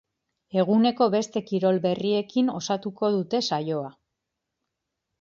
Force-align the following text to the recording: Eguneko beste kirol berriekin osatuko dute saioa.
Eguneko 0.61 1.07
beste 1.17 1.43
kirol 1.51 1.79
berriekin 1.85 2.51
osatuko 2.63 3.13
dute 3.19 3.45
saioa. 3.53 3.97